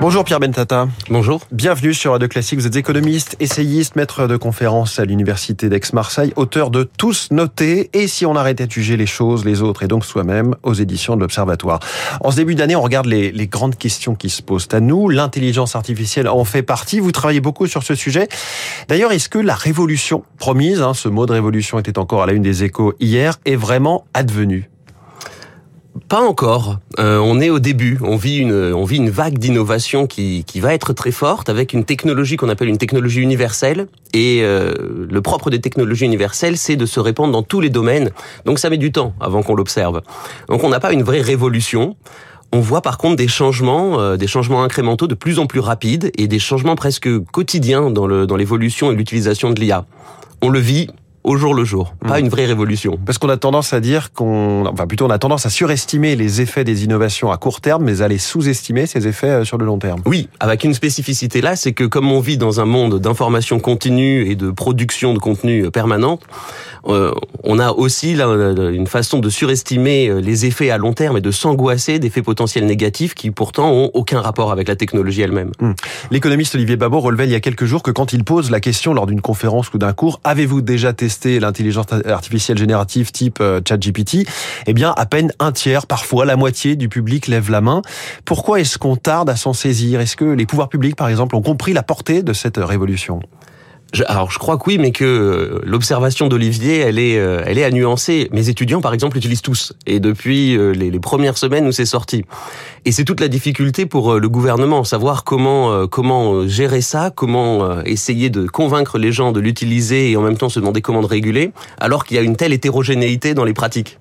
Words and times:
Bonjour 0.00 0.24
Pierre 0.24 0.40
Bentata. 0.40 0.88
Bonjour. 1.10 1.42
Bienvenue 1.52 1.92
sur 1.92 2.12
Radio 2.12 2.26
Classique. 2.26 2.58
Vous 2.58 2.66
êtes 2.66 2.76
économiste, 2.76 3.36
essayiste, 3.38 3.96
maître 3.96 4.26
de 4.26 4.38
conférence 4.38 4.98
à 4.98 5.04
l'Université 5.04 5.68
d'Aix-Marseille, 5.68 6.32
auteur 6.36 6.70
de 6.70 6.84
Tous 6.84 7.28
notés 7.30 7.90
et 7.92 8.08
si 8.08 8.24
on 8.24 8.34
arrêtait 8.34 8.66
de 8.66 8.72
juger 8.72 8.96
les 8.96 9.04
choses, 9.04 9.44
les 9.44 9.60
autres 9.60 9.82
et 9.82 9.88
donc 9.88 10.06
soi-même 10.06 10.54
aux 10.62 10.72
éditions 10.72 11.16
de 11.16 11.20
l'Observatoire. 11.20 11.80
En 12.22 12.30
ce 12.30 12.36
début 12.36 12.54
d'année, 12.54 12.76
on 12.76 12.80
regarde 12.80 13.04
les, 13.04 13.30
les, 13.30 13.46
grandes 13.46 13.76
questions 13.76 14.14
qui 14.14 14.30
se 14.30 14.40
posent 14.40 14.68
à 14.72 14.80
nous. 14.80 15.10
L'intelligence 15.10 15.76
artificielle 15.76 16.28
en 16.28 16.44
fait 16.44 16.62
partie. 16.62 16.98
Vous 16.98 17.12
travaillez 17.12 17.42
beaucoup 17.42 17.66
sur 17.66 17.82
ce 17.82 17.94
sujet. 17.94 18.26
D'ailleurs, 18.88 19.12
est-ce 19.12 19.28
que 19.28 19.38
la 19.38 19.54
révolution 19.54 20.24
promise, 20.38 20.80
hein, 20.80 20.94
ce 20.94 21.10
mot 21.10 21.26
de 21.26 21.32
révolution 21.32 21.78
était 21.78 21.98
encore 21.98 22.22
à 22.22 22.26
la 22.26 22.32
une 22.32 22.42
des 22.42 22.64
échos 22.64 22.94
hier, 23.00 23.36
est 23.44 23.54
vraiment 23.54 24.06
advenue 24.14 24.70
pas 26.10 26.20
encore. 26.20 26.80
Euh, 26.98 27.18
on 27.18 27.40
est 27.40 27.50
au 27.50 27.60
début. 27.60 27.96
On 28.02 28.16
vit 28.16 28.38
une, 28.38 28.74
on 28.74 28.84
vit 28.84 28.96
une 28.96 29.10
vague 29.10 29.38
d'innovation 29.38 30.08
qui, 30.08 30.42
qui 30.44 30.58
va 30.58 30.74
être 30.74 30.92
très 30.92 31.12
forte 31.12 31.48
avec 31.48 31.72
une 31.72 31.84
technologie 31.84 32.36
qu'on 32.36 32.48
appelle 32.48 32.68
une 32.68 32.78
technologie 32.78 33.20
universelle. 33.20 33.86
Et 34.12 34.40
euh, 34.42 34.74
le 35.08 35.22
propre 35.22 35.50
des 35.50 35.60
technologies 35.60 36.06
universelles, 36.06 36.56
c'est 36.56 36.74
de 36.74 36.84
se 36.84 36.98
répandre 36.98 37.32
dans 37.32 37.44
tous 37.44 37.60
les 37.60 37.70
domaines. 37.70 38.10
Donc 38.44 38.58
ça 38.58 38.70
met 38.70 38.76
du 38.76 38.90
temps 38.90 39.14
avant 39.20 39.44
qu'on 39.44 39.54
l'observe. 39.54 40.02
Donc 40.48 40.64
on 40.64 40.68
n'a 40.68 40.80
pas 40.80 40.92
une 40.92 41.04
vraie 41.04 41.20
révolution. 41.20 41.96
On 42.52 42.58
voit 42.58 42.82
par 42.82 42.98
contre 42.98 43.14
des 43.14 43.28
changements, 43.28 44.00
euh, 44.00 44.16
des 44.16 44.26
changements 44.26 44.64
incrémentaux 44.64 45.06
de 45.06 45.14
plus 45.14 45.38
en 45.38 45.46
plus 45.46 45.60
rapides 45.60 46.10
et 46.18 46.26
des 46.26 46.40
changements 46.40 46.74
presque 46.74 47.08
quotidiens 47.30 47.88
dans 47.88 48.08
le 48.08 48.26
dans 48.26 48.36
l'évolution 48.36 48.90
et 48.90 48.96
l'utilisation 48.96 49.52
de 49.52 49.60
l'IA. 49.60 49.86
On 50.42 50.48
le 50.48 50.58
vit 50.58 50.88
au 51.22 51.36
jour 51.36 51.52
le 51.52 51.64
jour, 51.64 51.94
pas 52.00 52.18
hmm. 52.18 52.24
une 52.24 52.28
vraie 52.30 52.46
révolution. 52.46 52.98
Parce 53.04 53.18
qu'on 53.18 53.28
a 53.28 53.36
tendance 53.36 53.74
à 53.74 53.80
dire 53.80 54.12
qu'on, 54.12 54.64
enfin 54.66 54.86
plutôt 54.86 55.04
on 55.04 55.10
a 55.10 55.18
tendance 55.18 55.44
à 55.44 55.50
surestimer 55.50 56.16
les 56.16 56.40
effets 56.40 56.64
des 56.64 56.84
innovations 56.84 57.30
à 57.30 57.36
court 57.36 57.60
terme, 57.60 57.84
mais 57.84 58.00
à 58.00 58.08
les 58.08 58.16
sous-estimer 58.16 58.86
ces 58.86 59.06
effets 59.06 59.28
euh, 59.28 59.44
sur 59.44 59.58
le 59.58 59.66
long 59.66 59.78
terme. 59.78 60.00
Oui, 60.06 60.28
avec 60.40 60.64
une 60.64 60.72
spécificité 60.72 61.42
là, 61.42 61.56
c'est 61.56 61.72
que 61.72 61.84
comme 61.84 62.10
on 62.10 62.20
vit 62.20 62.38
dans 62.38 62.60
un 62.60 62.64
monde 62.64 62.98
d'information 62.98 63.60
continue 63.60 64.30
et 64.30 64.34
de 64.34 64.50
production 64.50 65.12
de 65.12 65.18
contenu 65.18 65.66
euh, 65.66 65.70
permanente, 65.70 66.22
euh, 66.86 67.12
on 67.44 67.58
a 67.58 67.72
aussi 67.72 68.14
là, 68.14 68.26
une 68.26 68.86
façon 68.86 69.18
de 69.18 69.28
surestimer 69.28 70.22
les 70.22 70.46
effets 70.46 70.70
à 70.70 70.78
long 70.78 70.94
terme 70.94 71.18
et 71.18 71.20
de 71.20 71.30
s'angoisser 71.30 71.98
d'effets 71.98 72.22
potentiels 72.22 72.64
négatifs 72.64 73.14
qui 73.14 73.30
pourtant 73.30 73.70
ont 73.70 73.90
aucun 73.92 74.22
rapport 74.22 74.50
avec 74.50 74.68
la 74.68 74.76
technologie 74.76 75.20
elle-même. 75.20 75.50
Hmm. 75.60 75.72
L'économiste 76.10 76.54
Olivier 76.54 76.76
Babot 76.76 77.00
relevait 77.00 77.26
il 77.26 77.30
y 77.30 77.34
a 77.34 77.40
quelques 77.40 77.66
jours 77.66 77.82
que 77.82 77.90
quand 77.90 78.14
il 78.14 78.24
pose 78.24 78.50
la 78.50 78.60
question 78.60 78.94
lors 78.94 79.06
d'une 79.06 79.20
conférence 79.20 79.74
ou 79.74 79.78
d'un 79.78 79.92
cours, 79.92 80.20
avez-vous 80.24 80.62
déjà 80.62 80.94
testé 80.94 81.09
l'intelligence 81.40 81.86
artificielle 82.06 82.58
générative 82.58 83.12
type 83.12 83.38
euh, 83.40 83.60
ChatGPT, 83.66 84.26
eh 84.66 84.72
bien, 84.72 84.92
à 84.96 85.06
peine 85.06 85.32
un 85.38 85.52
tiers, 85.52 85.86
parfois 85.86 86.24
la 86.24 86.36
moitié 86.36 86.76
du 86.76 86.88
public 86.88 87.26
lève 87.26 87.50
la 87.50 87.60
main. 87.60 87.82
Pourquoi 88.24 88.60
est-ce 88.60 88.78
qu'on 88.78 88.96
tarde 88.96 89.30
à 89.30 89.36
s'en 89.36 89.52
saisir? 89.52 90.00
Est-ce 90.00 90.16
que 90.16 90.24
les 90.24 90.46
pouvoirs 90.46 90.68
publics, 90.68 90.96
par 90.96 91.08
exemple, 91.08 91.36
ont 91.36 91.42
compris 91.42 91.72
la 91.72 91.82
portée 91.82 92.22
de 92.22 92.32
cette 92.32 92.56
révolution? 92.56 93.20
Alors 94.06 94.30
je 94.30 94.38
crois 94.38 94.56
que 94.56 94.64
oui, 94.66 94.78
mais 94.78 94.92
que 94.92 95.04
euh, 95.04 95.60
l'observation 95.64 96.28
d'Olivier, 96.28 96.78
elle 96.78 96.98
est, 96.98 97.18
euh, 97.18 97.42
elle 97.46 97.58
est 97.58 97.64
à 97.64 97.70
nuancer. 97.70 98.28
Mes 98.32 98.48
étudiants, 98.48 98.80
par 98.80 98.94
exemple, 98.94 99.16
l'utilisent 99.16 99.42
tous, 99.42 99.72
et 99.86 100.00
depuis 100.00 100.56
euh, 100.56 100.72
les, 100.72 101.00
premières 101.00 101.38
semaines 101.38 101.66
où 101.66 101.72
c'est 101.72 101.86
sorti. 101.86 102.24
Et 102.84 102.92
c'est 102.92 103.04
toute 103.04 103.20
la 103.20 103.28
difficulté 103.28 103.86
pour 103.86 104.18
le 104.18 104.28
gouvernement, 104.28 104.84
savoir 104.84 105.24
comment 105.24 105.86
comment 105.86 106.46
gérer 106.46 106.82
ça, 106.82 107.10
comment 107.14 107.80
essayer 107.82 108.28
de 108.28 108.46
convaincre 108.46 108.98
les 108.98 109.12
gens 109.12 109.32
de 109.32 109.40
l'utiliser 109.40 110.10
et 110.10 110.16
en 110.16 110.22
même 110.22 110.36
temps 110.36 110.50
se 110.50 110.60
demander 110.60 110.82
comment 110.82 111.00
de 111.00 111.06
réguler, 111.06 111.52
alors 111.78 112.04
qu'il 112.04 112.16
y 112.16 112.20
a 112.20 112.22
une 112.22 112.36
telle 112.36 112.52
hétérogénéité 112.52 113.34
dans 113.34 113.44
les 113.44 113.54
pratiques. 113.54 113.98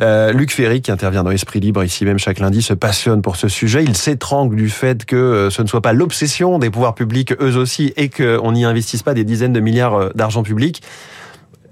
Euh, 0.00 0.32
Luc 0.32 0.52
Ferry, 0.52 0.80
qui 0.80 0.90
intervient 0.90 1.22
dans 1.22 1.30
Esprit 1.30 1.60
Libre 1.60 1.84
ici 1.84 2.04
même 2.04 2.18
chaque 2.18 2.38
lundi, 2.38 2.62
se 2.62 2.74
passionne 2.74 3.20
pour 3.20 3.36
ce 3.36 3.48
sujet. 3.48 3.84
Il 3.84 3.96
s'étrangle 3.96 4.56
du 4.56 4.70
fait 4.70 5.04
que 5.04 5.48
ce 5.50 5.62
ne 5.62 5.66
soit 5.66 5.82
pas 5.82 5.92
l'obsession 5.92 6.58
des 6.58 6.70
pouvoirs 6.70 6.94
publics 6.94 7.32
eux 7.40 7.56
aussi 7.56 7.92
et 7.96 8.08
qu'on 8.08 8.52
n'y 8.52 8.64
investisse 8.64 9.02
pas 9.02 9.11
des 9.14 9.24
dizaines 9.24 9.52
de 9.52 9.60
milliards 9.60 9.94
euh, 9.94 10.10
d'argent 10.14 10.42
public. 10.42 10.82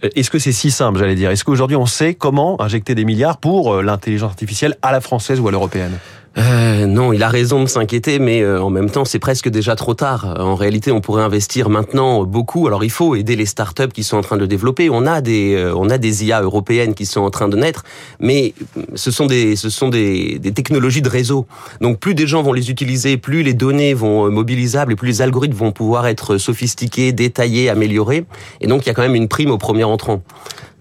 Euh, 0.05 0.09
est-ce 0.15 0.31
que 0.31 0.39
c'est 0.39 0.53
si 0.53 0.71
simple, 0.71 0.99
j'allais 0.99 1.15
dire? 1.15 1.31
Est-ce 1.31 1.45
qu'aujourd'hui 1.45 1.77
on 1.77 1.87
sait 1.87 2.15
comment 2.15 2.61
injecter 2.61 2.95
des 2.95 3.05
milliards 3.05 3.39
pour 3.39 3.75
euh, 3.75 3.83
l'intelligence 3.83 4.31
artificielle 4.31 4.77
à 4.83 4.93
la 4.93 5.01
française 5.01 5.41
ou 5.41 5.49
à 5.49 5.51
l'européenne? 5.51 5.99
Euh, 6.39 6.87
non, 6.87 7.13
il 7.13 7.23
a 7.25 7.29
raison 7.29 7.63
de 7.63 7.69
s'inquiéter, 7.69 8.21
mais 8.21 8.41
euh, 8.41 8.63
en 8.63 8.71
même 8.71 8.89
temps, 8.89 9.05
c'est 9.05 9.19
presque 9.19 9.49
déjà 9.49 9.75
trop 9.75 9.95
tard. 9.95 10.37
En 10.39 10.55
réalité, 10.55 10.93
on 10.93 11.01
pourrait 11.01 11.25
investir 11.25 11.69
maintenant 11.69 12.25
beaucoup. 12.25 12.69
Alors, 12.69 12.85
il 12.85 12.91
faut 12.91 13.17
aider 13.17 13.35
les 13.35 13.47
startups 13.47 13.89
qui 13.89 14.05
sont 14.05 14.17
en 14.17 14.23
train 14.23 14.37
de 14.37 14.47
développer. 14.47 14.91
On 14.91 15.07
a 15.07 15.21
des, 15.21 15.55
euh, 15.57 15.75
on 15.77 15.91
a 15.91 15.99
des 15.99 16.25
IA 16.25 16.41
européennes 16.41 16.95
qui 16.95 17.05
sont 17.05 17.23
en 17.23 17.31
train 17.31 17.49
de 17.49 17.57
naître, 17.57 17.85
mais 18.21 18.55
ce 18.95 19.11
sont 19.11 19.27
des, 19.27 19.57
ce 19.57 19.71
sont 19.71 19.89
des, 19.89 20.39
des 20.39 20.53
technologies 20.53 21.03
de 21.03 21.09
réseau. 21.09 21.47
Donc, 21.81 21.99
plus 21.99 22.15
des 22.15 22.29
gens 22.29 22.43
vont 22.43 22.53
les 22.53 22.71
utiliser, 22.71 23.17
plus 23.17 23.43
les 23.43 23.55
données 23.55 23.93
vont 23.93 24.31
mobilisables 24.31 24.93
et 24.93 24.97
plus 24.97 25.09
les 25.09 25.23
algorithmes 25.23 25.57
vont 25.57 25.73
pouvoir 25.73 26.07
être 26.07 26.39
sophistiqués, 26.39 27.13
détaillés, 27.13 27.69
améliorés. 27.69 28.25
Et 28.61 28.69
donc, 28.69 28.85
il 28.85 28.87
y 28.87 28.91
a 28.91 28.95
quand 28.95 29.03
même 29.03 29.17
une 29.17 29.29
prime 29.29 29.51
au 29.51 29.59
premier 29.59 29.85
entrant. 29.85 30.23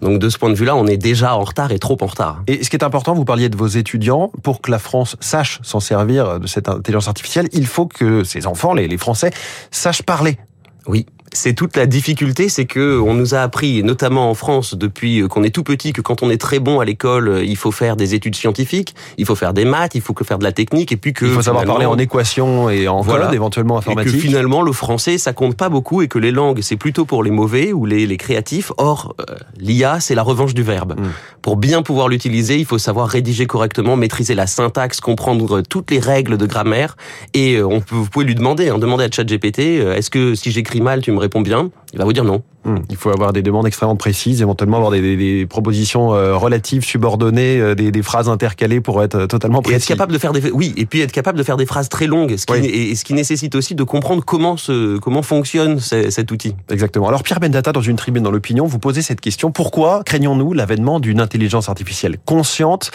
Donc 0.00 0.18
de 0.18 0.28
ce 0.28 0.38
point 0.38 0.50
de 0.50 0.54
vue-là, 0.54 0.76
on 0.76 0.86
est 0.86 0.96
déjà 0.96 1.36
en 1.36 1.44
retard 1.44 1.72
et 1.72 1.78
trop 1.78 1.96
en 2.00 2.06
retard. 2.06 2.42
Et 2.46 2.64
ce 2.64 2.70
qui 2.70 2.76
est 2.76 2.84
important, 2.84 3.14
vous 3.14 3.24
parliez 3.24 3.48
de 3.48 3.56
vos 3.56 3.66
étudiants, 3.66 4.32
pour 4.42 4.60
que 4.60 4.70
la 4.70 4.78
France 4.78 5.16
sache 5.20 5.60
s'en 5.62 5.80
servir 5.80 6.40
de 6.40 6.46
cette 6.46 6.68
intelligence 6.68 7.08
artificielle, 7.08 7.48
il 7.52 7.66
faut 7.66 7.86
que 7.86 8.24
ces 8.24 8.46
enfants, 8.46 8.74
les, 8.74 8.88
les 8.88 8.98
Français, 8.98 9.30
sachent 9.70 10.02
parler. 10.02 10.38
Oui, 10.86 11.06
c'est 11.32 11.54
toute 11.54 11.76
la 11.76 11.86
difficulté, 11.86 12.48
c'est 12.48 12.64
que 12.64 12.98
on 12.98 13.14
nous 13.14 13.34
a 13.34 13.40
appris, 13.40 13.82
notamment 13.82 14.30
en 14.30 14.34
France, 14.34 14.74
depuis 14.74 15.22
qu'on 15.28 15.42
est 15.42 15.50
tout 15.50 15.62
petit, 15.62 15.92
que 15.92 16.00
quand 16.00 16.22
on 16.22 16.30
est 16.30 16.40
très 16.40 16.58
bon 16.58 16.80
à 16.80 16.84
l'école, 16.84 17.42
il 17.44 17.56
faut 17.56 17.70
faire 17.70 17.96
des 17.96 18.14
études 18.14 18.34
scientifiques, 18.34 18.94
il 19.16 19.26
faut 19.26 19.34
faire 19.34 19.54
des 19.54 19.64
maths, 19.64 19.94
il 19.94 20.00
faut 20.00 20.14
que 20.14 20.24
faire 20.24 20.38
de 20.38 20.44
la 20.44 20.52
technique, 20.52 20.92
et 20.92 20.96
puis 20.96 21.12
que 21.12 21.26
il 21.26 21.32
faut 21.32 21.42
savoir 21.42 21.64
parler 21.64 21.86
en 21.86 21.98
équation 21.98 22.68
et 22.68 22.88
en 22.88 23.02
code, 23.02 23.32
éventuellement 23.32 23.78
informatique. 23.78 24.14
Et 24.14 24.16
que 24.16 24.22
finalement 24.22 24.62
le 24.62 24.72
français, 24.72 25.18
ça 25.18 25.32
compte 25.32 25.56
pas 25.56 25.68
beaucoup, 25.68 26.02
et 26.02 26.08
que 26.08 26.18
les 26.18 26.32
langues, 26.32 26.60
c'est 26.62 26.76
plutôt 26.76 27.04
pour 27.04 27.22
les 27.22 27.30
mauvais 27.30 27.72
ou 27.72 27.86
les, 27.86 28.06
les 28.06 28.16
créatifs. 28.16 28.72
Or, 28.76 29.14
euh, 29.20 29.34
l'IA, 29.58 30.00
c'est 30.00 30.14
la 30.14 30.22
revanche 30.22 30.54
du 30.54 30.62
verbe. 30.62 30.98
Mm. 30.98 31.04
Pour 31.42 31.56
bien 31.56 31.82
pouvoir 31.82 32.08
l'utiliser, 32.08 32.58
il 32.58 32.64
faut 32.64 32.78
savoir 32.78 33.08
rédiger 33.08 33.46
correctement, 33.46 33.96
maîtriser 33.96 34.34
la 34.34 34.46
syntaxe, 34.46 35.00
comprendre 35.00 35.62
toutes 35.62 35.90
les 35.90 36.00
règles 36.00 36.36
de 36.36 36.46
grammaire, 36.46 36.96
et 37.34 37.56
euh, 37.56 37.66
on 37.66 37.80
peut, 37.80 37.94
vous 37.94 38.08
pouvez 38.08 38.24
lui 38.24 38.34
demander, 38.34 38.68
hein, 38.68 38.78
demander 38.78 39.04
à 39.04 39.10
ChatGPT, 39.10 39.60
euh, 39.60 39.94
est-ce 39.94 40.10
que 40.10 40.34
si 40.34 40.50
j'écris 40.50 40.80
mal, 40.80 41.02
tu 41.02 41.12
me 41.12 41.19
répond 41.20 41.40
bien, 41.40 41.70
il 41.92 41.98
va 41.98 42.04
vous 42.04 42.12
dire 42.12 42.24
non. 42.24 42.42
Hmm. 42.64 42.76
Il 42.90 42.96
faut 42.96 43.10
avoir 43.10 43.32
des 43.32 43.40
demandes 43.40 43.66
extrêmement 43.66 43.96
précises, 43.96 44.42
éventuellement 44.42 44.76
avoir 44.76 44.92
des, 44.92 45.16
des, 45.16 45.46
propositions 45.46 46.14
euh, 46.14 46.36
relatives, 46.36 46.84
subordonnées, 46.84 47.58
euh, 47.58 47.74
des, 47.74 47.90
des, 47.90 48.02
phrases 48.02 48.28
intercalées 48.28 48.82
pour 48.82 49.02
être 49.02 49.24
totalement 49.26 49.62
précis. 49.62 49.74
Et 49.74 49.78
être 49.78 49.86
capable 49.86 50.12
de 50.12 50.18
faire 50.18 50.32
des 50.32 50.50
oui, 50.50 50.74
et 50.76 50.84
puis 50.84 51.00
être 51.00 51.12
capable 51.12 51.38
de 51.38 51.42
faire 51.42 51.56
des 51.56 51.64
phrases 51.64 51.88
très 51.88 52.06
longues, 52.06 52.36
ce 52.36 52.44
qui, 52.44 52.52
et, 52.66 52.94
ce 52.94 53.04
qui 53.04 53.14
nécessite 53.14 53.54
aussi 53.54 53.74
de 53.74 53.82
comprendre 53.82 54.24
comment 54.24 54.58
ce, 54.58 54.98
comment 54.98 55.22
fonctionne 55.22 55.80
cet 55.80 56.30
outil. 56.32 56.54
Exactement. 56.70 57.08
Alors 57.08 57.22
Pierre 57.22 57.40
Bendata, 57.40 57.72
dans 57.72 57.80
une 57.80 57.96
tribune 57.96 58.22
dans 58.22 58.30
l'opinion, 58.30 58.66
vous 58.66 58.78
posez 58.78 59.00
cette 59.00 59.22
question 59.22 59.52
pourquoi 59.52 60.02
craignons-nous 60.04 60.52
l'avènement 60.52 61.00
d'une 61.00 61.20
intelligence 61.20 61.68
artificielle 61.68 62.18
consciente? 62.26 62.90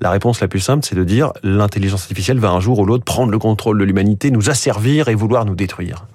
La 0.00 0.10
réponse 0.10 0.40
la 0.40 0.48
plus 0.48 0.60
simple, 0.60 0.84
c'est 0.84 0.94
de 0.94 1.02
dire 1.02 1.32
l'intelligence 1.42 2.02
artificielle 2.02 2.38
va 2.38 2.50
un 2.50 2.60
jour 2.60 2.78
ou 2.78 2.86
l'autre 2.86 3.04
prendre 3.04 3.32
le 3.32 3.38
contrôle 3.38 3.78
de 3.78 3.84
l'humanité, 3.84 4.30
nous 4.30 4.48
asservir 4.48 5.08
et 5.08 5.14
vouloir 5.14 5.44
nous 5.44 5.56
détruire. 5.56 6.06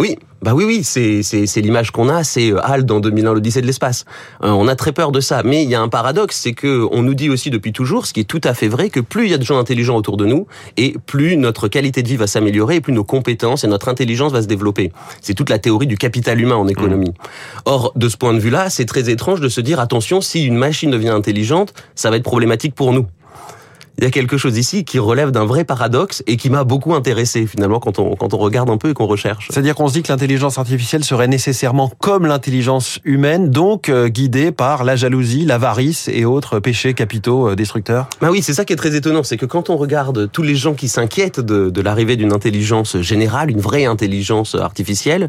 Oui, 0.00 0.16
bah 0.42 0.54
oui, 0.54 0.64
oui, 0.64 0.82
c'est 0.82 1.22
c'est 1.22 1.60
l'image 1.60 1.90
qu'on 1.90 2.08
a, 2.08 2.24
c'est 2.24 2.50
euh, 2.50 2.60
HAL 2.64 2.84
dans 2.84 2.98
2001, 2.98 3.34
l'Odyssée 3.34 3.60
de 3.60 3.66
l'espace. 3.66 4.04
Euh, 4.42 4.48
on 4.48 4.66
a 4.66 4.74
très 4.74 4.92
peur 4.92 5.12
de 5.12 5.20
ça, 5.20 5.42
mais 5.44 5.62
il 5.62 5.70
y 5.70 5.74
a 5.74 5.80
un 5.80 5.88
paradoxe, 5.88 6.36
c'est 6.36 6.52
que 6.52 6.88
on 6.90 7.02
nous 7.02 7.14
dit 7.14 7.30
aussi 7.30 7.50
depuis 7.50 7.72
toujours, 7.72 8.06
ce 8.06 8.12
qui 8.12 8.20
est 8.20 8.24
tout 8.24 8.40
à 8.42 8.54
fait 8.54 8.68
vrai, 8.68 8.90
que 8.90 9.00
plus 9.00 9.26
il 9.26 9.30
y 9.30 9.34
a 9.34 9.38
de 9.38 9.44
gens 9.44 9.58
intelligents 9.58 9.96
autour 9.96 10.16
de 10.16 10.26
nous, 10.26 10.46
et 10.76 10.96
plus 11.06 11.36
notre 11.36 11.68
qualité 11.68 12.02
de 12.02 12.08
vie 12.08 12.16
va 12.16 12.26
s'améliorer, 12.26 12.76
et 12.76 12.80
plus 12.80 12.92
nos 12.92 13.04
compétences 13.04 13.64
et 13.64 13.68
notre 13.68 13.88
intelligence 13.88 14.32
va 14.32 14.42
se 14.42 14.48
développer. 14.48 14.90
C'est 15.20 15.34
toute 15.34 15.50
la 15.50 15.58
théorie 15.58 15.86
du 15.86 15.96
capital 15.96 16.40
humain 16.40 16.56
en 16.56 16.66
économie. 16.66 17.10
Mmh. 17.10 17.66
Or, 17.66 17.92
de 17.94 18.08
ce 18.08 18.16
point 18.16 18.34
de 18.34 18.40
vue-là, 18.40 18.70
c'est 18.70 18.86
très 18.86 19.10
étrange 19.10 19.40
de 19.40 19.48
se 19.48 19.60
dire 19.60 19.78
attention, 19.78 20.20
si 20.20 20.44
une 20.44 20.56
machine 20.56 20.90
devient 20.90 21.10
intelligente, 21.10 21.74
ça 21.94 22.10
va 22.10 22.16
être 22.16 22.24
problématique 22.24 22.74
pour 22.74 22.92
nous 22.92 23.06
il 23.98 24.04
y 24.04 24.06
a 24.06 24.10
quelque 24.10 24.36
chose 24.36 24.56
ici 24.58 24.84
qui 24.84 24.98
relève 24.98 25.30
d'un 25.30 25.44
vrai 25.44 25.64
paradoxe 25.64 26.22
et 26.26 26.36
qui 26.36 26.50
m'a 26.50 26.64
beaucoup 26.64 26.94
intéressé 26.94 27.46
finalement 27.46 27.78
quand 27.78 27.98
on, 27.98 28.14
quand 28.16 28.34
on 28.34 28.38
regarde 28.38 28.70
un 28.70 28.78
peu 28.78 28.90
et 28.90 28.94
qu'on 28.94 29.06
recherche. 29.06 29.48
C'est-à-dire 29.50 29.74
qu'on 29.74 29.88
se 29.88 29.94
dit 29.94 30.02
que 30.02 30.12
l'intelligence 30.12 30.58
artificielle 30.58 31.04
serait 31.04 31.28
nécessairement 31.28 31.90
comme 32.00 32.26
l'intelligence 32.26 32.98
humaine, 33.04 33.50
donc 33.50 33.88
euh, 33.88 34.08
guidée 34.08 34.52
par 34.52 34.84
la 34.84 34.96
jalousie, 34.96 35.44
l'avarice 35.44 36.08
et 36.08 36.24
autres 36.24 36.58
péchés 36.58 36.94
capitaux 36.94 37.50
euh, 37.50 37.56
destructeurs 37.56 38.08
Bah 38.20 38.28
oui, 38.30 38.42
c'est 38.42 38.54
ça 38.54 38.64
qui 38.64 38.72
est 38.72 38.76
très 38.76 38.96
étonnant, 38.96 39.22
c'est 39.22 39.36
que 39.36 39.46
quand 39.46 39.70
on 39.70 39.76
regarde 39.76 40.30
tous 40.30 40.42
les 40.42 40.56
gens 40.56 40.74
qui 40.74 40.88
s'inquiètent 40.88 41.40
de, 41.40 41.70
de 41.70 41.80
l'arrivée 41.80 42.16
d'une 42.16 42.32
intelligence 42.32 43.00
générale, 43.00 43.50
une 43.50 43.60
vraie 43.60 43.84
intelligence 43.84 44.54
artificielle, 44.54 45.28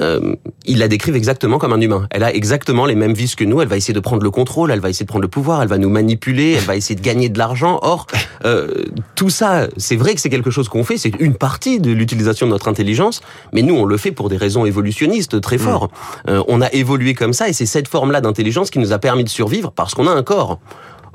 euh, 0.00 0.34
ils 0.66 0.78
la 0.78 0.88
décrivent 0.88 1.16
exactement 1.16 1.58
comme 1.58 1.72
un 1.72 1.80
humain. 1.80 2.06
Elle 2.10 2.22
a 2.22 2.34
exactement 2.34 2.86
les 2.86 2.94
mêmes 2.94 3.14
vices 3.14 3.34
que 3.34 3.44
nous, 3.44 3.60
elle 3.60 3.68
va 3.68 3.76
essayer 3.76 3.94
de 3.94 4.00
prendre 4.00 4.22
le 4.22 4.30
contrôle, 4.30 4.70
elle 4.70 4.80
va 4.80 4.90
essayer 4.90 5.04
de 5.04 5.08
prendre 5.08 5.22
le 5.22 5.28
pouvoir, 5.28 5.62
elle 5.62 5.68
va 5.68 5.78
nous 5.78 5.90
manipuler, 5.90 6.52
elle 6.52 6.64
va 6.64 6.76
essayer 6.76 6.94
de 6.94 7.02
gagner 7.02 7.28
de 7.28 7.38
l'argent. 7.38 7.78
Or, 7.82 8.06
euh, 8.44 8.84
tout 9.14 9.30
ça, 9.30 9.68
c'est 9.76 9.96
vrai 9.96 10.14
que 10.14 10.20
c'est 10.20 10.30
quelque 10.30 10.50
chose 10.50 10.68
qu'on 10.68 10.84
fait, 10.84 10.96
c'est 10.96 11.12
une 11.20 11.34
partie 11.34 11.80
de 11.80 11.92
l'utilisation 11.92 12.46
de 12.46 12.52
notre 12.52 12.68
intelligence, 12.68 13.20
mais 13.52 13.62
nous, 13.62 13.74
on 13.74 13.84
le 13.84 13.96
fait 13.96 14.12
pour 14.12 14.28
des 14.28 14.36
raisons 14.36 14.64
évolutionnistes 14.64 15.40
très 15.40 15.56
mm. 15.56 15.60
fortes. 15.60 15.92
Euh, 16.28 16.42
on 16.48 16.60
a 16.60 16.72
évolué 16.72 17.14
comme 17.14 17.32
ça, 17.32 17.48
et 17.48 17.52
c'est 17.52 17.66
cette 17.66 17.88
forme-là 17.88 18.20
d'intelligence 18.20 18.70
qui 18.70 18.78
nous 18.78 18.92
a 18.92 18.98
permis 18.98 19.24
de 19.24 19.28
survivre 19.28 19.72
parce 19.72 19.94
qu'on 19.94 20.06
a 20.06 20.12
un 20.12 20.22
corps. 20.22 20.58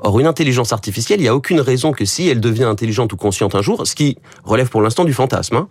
Or, 0.00 0.20
une 0.20 0.26
intelligence 0.26 0.72
artificielle, 0.72 1.18
il 1.20 1.24
n'y 1.24 1.28
a 1.28 1.34
aucune 1.34 1.60
raison 1.60 1.92
que 1.92 2.04
si 2.04 2.28
elle 2.28 2.40
devient 2.40 2.64
intelligente 2.64 3.12
ou 3.12 3.16
consciente 3.16 3.54
un 3.54 3.62
jour, 3.62 3.86
ce 3.86 3.94
qui 3.94 4.16
relève 4.44 4.68
pour 4.68 4.80
l'instant 4.80 5.04
du 5.04 5.12
fantasme, 5.12 5.56
hein, 5.56 5.68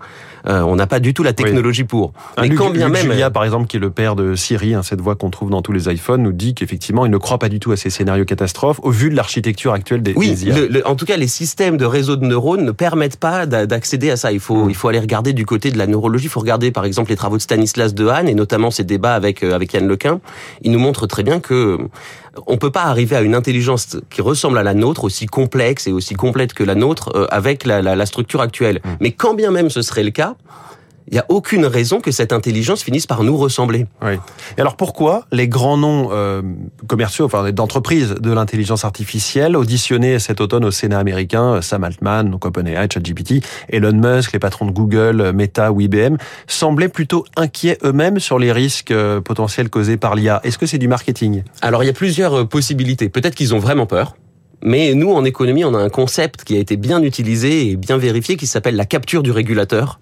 euh, 0.48 0.62
on 0.62 0.76
n'a 0.76 0.88
pas 0.88 1.00
du 1.00 1.14
tout 1.14 1.24
la 1.24 1.34
technologie 1.34 1.86
pour. 1.86 2.14
Mais 2.40 2.50
quand 2.50 2.70
bien 2.70 2.90
même, 2.90 3.12
Julia, 3.12 3.30
par 3.30 3.44
exemple, 3.44 3.68
qui 3.68 3.78
est 3.78 3.80
le 3.80 3.90
père 3.90 4.16
de 4.16 4.36
Siri, 4.36 4.74
hein, 4.74 4.84
cette 4.84 5.02
voix 5.02 5.16
qu'on 5.16 5.30
trouve 5.30 5.50
dans 5.50 5.62
tous 5.62 5.72
les 5.72 5.90
iPhones, 5.90 6.24
nous 6.24 6.34
dit 6.34 6.54
qu'effectivement, 6.54 7.06
il 7.06 7.12
ne 7.12 7.18
croit 7.18 7.40
pas 7.40 7.50
du 7.50 7.60
tout 7.60 7.72
à 7.72 7.78
ces 7.78 7.90
scénarios 7.90 8.26
catastrophes 8.26 8.80
au 8.84 8.92
vu 8.92 9.10
de 9.10 9.16
l'architecture 9.16 9.74
actuelle 9.74 10.04
des, 10.04 10.14
oui, 10.16 10.32
IA. 10.32 10.88
en 10.88 10.96
tout 10.96 11.06
cas, 11.06 11.18
les 11.18 11.28
systèmes 11.28 11.78
de 11.78 11.86
réseau 11.86 12.16
de 12.16 12.26
neurones 12.26 12.66
ne 12.66 12.72
permettent 12.72 13.18
pas 13.18 13.46
d'accéder 13.46 14.10
à 14.12 14.18
ça. 14.18 14.32
Il 14.32 14.40
faut, 14.40 14.66
mm. 14.66 14.70
il 14.70 14.76
faut 14.76 14.90
aller 14.90 15.00
regarder 15.00 15.34
du 15.34 15.46
côté 15.46 15.72
de 15.72 15.78
la 15.78 15.88
neurologie. 15.88 16.26
Il 16.26 16.30
faut 16.30 16.42
regarder, 16.42 16.72
par 16.72 16.86
exemple, 16.86 17.10
les 17.12 17.18
travaux 17.18 17.38
de 17.38 17.42
Stanislas 17.42 17.94
Dehaene 17.94 18.28
et 18.28 18.36
notamment 18.36 18.72
ses 18.72 18.84
débats 18.84 19.16
avec 19.16 19.44
euh, 19.44 19.54
avec 19.54 19.74
Yann 19.74 19.88
Lequin. 19.88 20.20
Il 20.62 20.72
nous 20.72 20.80
montre 20.80 21.08
très 21.08 21.24
bien 21.24 21.40
que 21.40 21.78
on 22.46 22.58
peut 22.58 22.72
pas 22.72 22.84
arriver 22.84 23.16
à 23.16 23.22
une 23.22 23.36
intelligence 23.36 23.98
qui 24.10 24.22
ressemble 24.22 24.58
à 24.58 24.64
la 24.64 24.74
nôtre, 24.74 25.04
aussi 25.04 25.26
complexe 25.26 25.88
et 25.88 25.92
aussi 25.92 26.14
complète 26.14 26.54
que 26.54 26.64
la 26.64 26.76
nôtre, 26.76 27.12
euh, 27.16 27.28
avec 27.32 27.66
la, 27.66 27.82
la, 27.82 27.96
la 27.96 28.06
structure 28.06 28.42
actuelle. 28.42 28.82
Mm. 28.84 28.90
Mais 29.00 29.12
quand 29.12 29.34
bien 29.34 29.52
même 29.52 29.70
ce 29.70 29.82
serait 29.82 30.04
le 30.04 30.12
cas, 30.12 30.36
il 31.08 31.14
n'y 31.14 31.20
a 31.20 31.26
aucune 31.30 31.66
raison 31.66 32.02
que 32.02 32.12
cette 32.12 32.34
intelligence 32.34 32.84
finisse 32.84 33.08
par 33.08 33.24
nous 33.24 33.38
ressembler. 33.38 33.86
Oui. 34.02 34.14
Et 34.58 34.62
alors 34.62 34.76
pourquoi 34.76 35.26
les 35.32 35.48
grands 35.48 35.78
noms 35.78 36.10
euh, 36.12 36.42
commerciaux, 36.88 37.26
enfin 37.26 37.52
d'entreprises 37.52 38.16
de 38.20 38.32
l'intelligence 38.32 38.84
artificielle, 38.84 39.56
auditionnés 39.56 40.20
cet 40.20 40.42
automne 40.42 40.66
au 40.66 40.72
Sénat 40.72 41.00
américain, 41.00 41.62
Sam 41.62 41.84
Altman, 41.84 42.30
donc 42.30 42.46
OpenAI, 42.46 42.88
ChatGPT, 42.92 43.46
Elon 43.70 43.94
Musk, 43.94 44.34
les 44.34 44.40
patrons 44.40 44.66
de 44.66 44.72
Google, 44.72 45.32
Meta 45.34 45.72
ou 45.72 45.82
IBM, 45.82 46.18
semblaient 46.48 46.90
plutôt 46.90 47.26
inquiets 47.36 47.78
eux-mêmes 47.84 48.20
sur 48.20 48.40
les 48.40 48.52
risques 48.52 48.92
euh, 48.92 49.22
potentiels 49.22 49.70
causés 49.70 49.98
par 49.98 50.16
l'IA 50.16 50.42
Est-ce 50.44 50.58
que 50.58 50.66
c'est 50.66 50.78
du 50.78 50.88
marketing? 50.88 51.44
Alors 51.62 51.84
il 51.84 51.88
y 51.88 51.90
a 51.90 51.94
plusieurs 51.94 52.40
euh, 52.40 52.46
possibilités. 52.46 53.10
Peut-être 53.10 53.36
qu'ils 53.36 53.56
ont 53.56 53.60
vraiment 53.60 53.86
peur. 53.86 54.16
Mais 54.64 54.96
nous, 54.96 55.12
en 55.12 55.24
économie, 55.24 55.64
on 55.64 55.74
a 55.76 55.78
un 55.78 55.90
concept 55.90 56.44
qui 56.44 56.56
a 56.56 56.60
été 56.60 56.78
bien 56.78 57.04
utilisé 57.04 57.70
et 57.70 57.76
bien 57.76 57.98
vérifié 57.98 58.38
qui 58.38 58.48
s'appelle 58.48 58.76
la 58.76 58.86
capture 58.86 59.22
du 59.22 59.32
régulateur. 59.32 60.00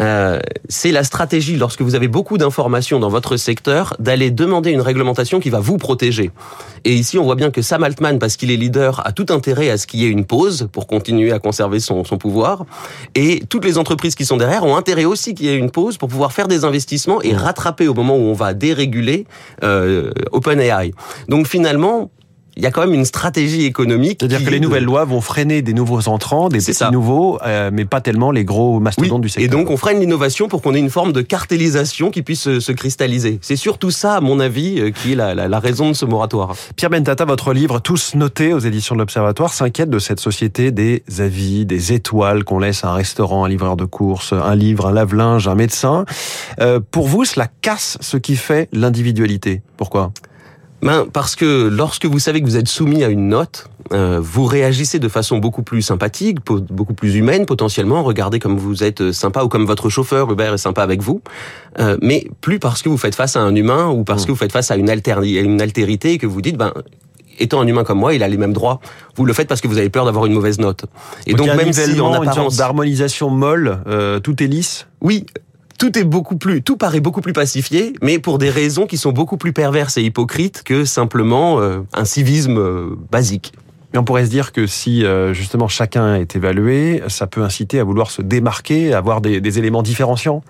Euh, 0.00 0.40
c'est 0.68 0.90
la 0.90 1.04
stratégie, 1.04 1.56
lorsque 1.56 1.82
vous 1.82 1.94
avez 1.94 2.08
beaucoup 2.08 2.36
d'informations 2.36 2.98
dans 2.98 3.08
votre 3.08 3.36
secteur, 3.36 3.94
d'aller 4.00 4.30
demander 4.30 4.70
une 4.70 4.80
réglementation 4.80 5.38
qui 5.38 5.50
va 5.50 5.60
vous 5.60 5.76
protéger. 5.76 6.30
Et 6.84 6.94
ici, 6.94 7.16
on 7.16 7.22
voit 7.22 7.36
bien 7.36 7.50
que 7.50 7.62
Sam 7.62 7.84
Altman, 7.84 8.18
parce 8.18 8.36
qu'il 8.36 8.50
est 8.50 8.56
leader, 8.56 9.06
a 9.06 9.12
tout 9.12 9.26
intérêt 9.28 9.70
à 9.70 9.78
ce 9.78 9.86
qu'il 9.86 10.00
y 10.00 10.06
ait 10.06 10.10
une 10.10 10.24
pause 10.24 10.68
pour 10.72 10.88
continuer 10.88 11.30
à 11.30 11.38
conserver 11.38 11.78
son, 11.78 12.04
son 12.04 12.18
pouvoir. 12.18 12.64
Et 13.14 13.42
toutes 13.48 13.64
les 13.64 13.78
entreprises 13.78 14.16
qui 14.16 14.24
sont 14.24 14.36
derrière 14.36 14.64
ont 14.64 14.76
intérêt 14.76 15.04
aussi 15.04 15.34
qu'il 15.34 15.46
y 15.46 15.48
ait 15.50 15.56
une 15.56 15.70
pause 15.70 15.96
pour 15.96 16.08
pouvoir 16.08 16.32
faire 16.32 16.48
des 16.48 16.64
investissements 16.64 17.22
et 17.22 17.34
rattraper 17.34 17.86
au 17.86 17.94
moment 17.94 18.16
où 18.16 18.22
on 18.22 18.32
va 18.32 18.52
déréguler 18.52 19.26
euh, 19.62 20.10
OpenAI. 20.32 20.92
Donc 21.28 21.46
finalement, 21.46 22.10
il 22.56 22.62
y 22.62 22.66
a 22.66 22.70
quand 22.70 22.82
même 22.82 22.94
une 22.94 23.04
stratégie 23.04 23.64
économique. 23.64 24.18
C'est-à-dire 24.20 24.44
que 24.44 24.50
les 24.50 24.60
nouvelles 24.60 24.84
lois 24.84 25.04
vont 25.04 25.20
freiner 25.20 25.62
des 25.62 25.72
nouveaux 25.72 26.08
entrants, 26.08 26.48
des 26.48 26.58
petits 26.58 26.90
nouveaux, 26.90 27.38
euh, 27.44 27.70
mais 27.72 27.84
pas 27.84 28.00
tellement 28.00 28.30
les 28.30 28.44
gros 28.44 28.78
mastodontes 28.80 29.22
du 29.22 29.28
secteur. 29.28 29.44
Et 29.44 29.48
donc 29.48 29.70
on 29.70 29.76
freine 29.76 30.00
l'innovation 30.00 30.48
pour 30.48 30.60
qu'on 30.60 30.74
ait 30.74 30.78
une 30.78 30.90
forme 30.90 31.12
de 31.12 31.22
cartélisation 31.22 32.10
qui 32.10 32.22
puisse 32.22 32.58
se, 32.58 32.72
cristalliser. 32.72 33.38
C'est 33.42 33.56
surtout 33.56 33.90
ça, 33.90 34.16
à 34.16 34.20
mon 34.20 34.40
avis, 34.40 34.80
euh, 34.80 34.90
qui 34.90 35.12
est 35.12 35.14
la, 35.14 35.34
la, 35.34 35.48
la, 35.48 35.58
raison 35.58 35.88
de 35.88 35.94
ce 35.94 36.04
moratoire. 36.04 36.54
Pierre 36.76 36.90
Bentata, 36.90 37.24
votre 37.24 37.52
livre 37.52 37.80
Tous 37.80 38.14
notés 38.14 38.52
aux 38.52 38.58
éditions 38.58 38.94
de 38.94 39.00
l'Observatoire 39.00 39.52
s'inquiète 39.52 39.90
de 39.90 39.98
cette 39.98 40.20
société 40.20 40.70
des 40.70 41.02
avis, 41.18 41.66
des 41.66 41.92
étoiles 41.92 42.44
qu'on 42.44 42.58
laisse 42.58 42.84
à 42.84 42.88
un 42.88 42.94
restaurant, 42.94 43.44
un 43.44 43.48
livreur 43.48 43.76
de 43.76 43.84
courses, 43.84 44.32
un 44.32 44.54
livre, 44.54 44.86
un 44.86 44.92
lave-linge, 44.92 45.48
un 45.48 45.54
médecin. 45.54 46.04
Euh, 46.60 46.80
pour 46.90 47.08
vous, 47.08 47.24
cela 47.24 47.48
casse 47.60 47.98
ce 48.00 48.16
qui 48.16 48.36
fait 48.36 48.68
l'individualité. 48.72 49.62
Pourquoi? 49.76 50.12
Ben, 50.82 51.06
parce 51.12 51.36
que 51.36 51.68
lorsque 51.68 52.06
vous 52.06 52.18
savez 52.18 52.40
que 52.40 52.46
vous 52.46 52.56
êtes 52.56 52.68
soumis 52.68 53.04
à 53.04 53.08
une 53.08 53.28
note, 53.28 53.68
euh, 53.92 54.18
vous 54.20 54.44
réagissez 54.44 54.98
de 54.98 55.08
façon 55.08 55.38
beaucoup 55.38 55.62
plus 55.62 55.82
sympathique, 55.82 56.38
beaucoup 56.44 56.94
plus 56.94 57.14
humaine 57.14 57.46
potentiellement. 57.46 58.02
Regardez 58.02 58.38
comme 58.38 58.56
vous 58.56 58.82
êtes 58.82 59.12
sympa 59.12 59.42
ou 59.44 59.48
comme 59.48 59.64
votre 59.64 59.88
chauffeur 59.88 60.30
Uber 60.30 60.50
est 60.54 60.58
sympa 60.58 60.82
avec 60.82 61.00
vous, 61.00 61.22
euh, 61.78 61.96
mais 62.02 62.26
plus 62.40 62.58
parce 62.58 62.82
que 62.82 62.88
vous 62.88 62.98
faites 62.98 63.14
face 63.14 63.36
à 63.36 63.40
un 63.40 63.54
humain 63.54 63.88
ou 63.88 64.04
parce 64.04 64.22
mmh. 64.22 64.26
que 64.26 64.32
vous 64.32 64.38
faites 64.38 64.52
face 64.52 64.70
à 64.70 64.76
une, 64.76 64.90
une 64.90 65.60
altérité 65.60 66.12
et 66.12 66.18
que 66.18 66.26
vous 66.26 66.42
dites 66.42 66.56
ben 66.56 66.72
étant 67.38 67.60
un 67.60 67.66
humain 67.66 67.84
comme 67.84 67.98
moi, 67.98 68.14
il 68.14 68.22
a 68.22 68.28
les 68.28 68.36
mêmes 68.36 68.52
droits. 68.52 68.80
Vous 69.16 69.24
le 69.24 69.32
faites 69.32 69.48
parce 69.48 69.60
que 69.60 69.68
vous 69.68 69.78
avez 69.78 69.90
peur 69.90 70.04
d'avoir 70.04 70.26
une 70.26 70.32
mauvaise 70.32 70.58
note. 70.58 70.84
Et 71.26 71.34
donc, 71.34 71.48
même 71.48 71.72
si 71.72 72.00
en 72.00 72.12
apparence 72.12 72.56
d'harmonisation 72.56 73.30
molle, 73.30 73.78
euh, 73.86 74.20
tout 74.20 74.42
est 74.42 74.46
lisse? 74.46 74.86
Oui, 75.00 75.26
tout 75.82 75.98
est 75.98 76.04
beaucoup 76.04 76.36
plus, 76.36 76.62
tout 76.62 76.76
paraît 76.76 77.00
beaucoup 77.00 77.22
plus 77.22 77.32
pacifié, 77.32 77.94
mais 78.02 78.20
pour 78.20 78.38
des 78.38 78.50
raisons 78.50 78.86
qui 78.86 78.96
sont 78.96 79.10
beaucoup 79.10 79.36
plus 79.36 79.52
perverses 79.52 79.96
et 79.96 80.02
hypocrites 80.02 80.62
que 80.62 80.84
simplement 80.84 81.60
euh, 81.60 81.80
un 81.92 82.04
civisme 82.04 82.56
euh, 82.56 82.96
basique. 83.10 83.52
Mais 83.92 83.98
on 83.98 84.04
pourrait 84.04 84.26
se 84.26 84.30
dire 84.30 84.52
que 84.52 84.68
si 84.68 85.04
euh, 85.04 85.34
justement 85.34 85.66
chacun 85.66 86.14
est 86.14 86.36
évalué, 86.36 87.02
ça 87.08 87.26
peut 87.26 87.42
inciter 87.42 87.80
à 87.80 87.84
vouloir 87.84 88.12
se 88.12 88.22
démarquer, 88.22 88.94
à 88.94 88.98
avoir 88.98 89.20
des, 89.20 89.40
des 89.40 89.58
éléments 89.58 89.82
différenciants. 89.82 90.44